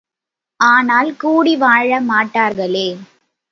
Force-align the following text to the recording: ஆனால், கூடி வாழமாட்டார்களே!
ஆனால், 0.59 1.09
கூடி 1.15 1.55
வாழமாட்டார்களே! 1.55 2.87